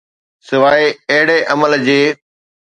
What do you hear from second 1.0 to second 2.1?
اهڙي عمل جي.